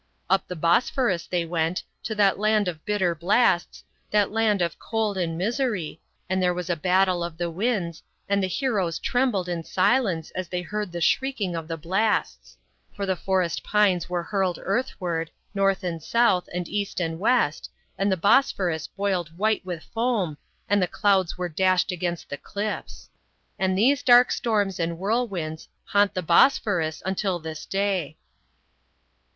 [0.31, 5.15] Up the Bosphorus they went, to that land of bitter blasts, that land of cold
[5.15, 9.63] and misery, and there was a battle of the winds, and the heroes trembled in
[9.63, 12.57] silence as they heard the shrieking of the blasts.
[12.95, 18.11] For the forest pines were hurled earthward, north and south, and east and west, and
[18.11, 20.35] the Bosphorus boiled white with foam,
[20.67, 23.11] and the clouds were dashed against the cliffs.
[23.59, 24.95] And these dark storms IN THE BLACK SEA.
[24.95, 24.99] 59 and
[25.53, 28.17] whirlwinds, haunt the / Bosphorus until this day.